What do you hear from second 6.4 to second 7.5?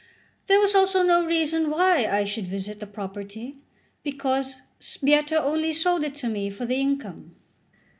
for the income.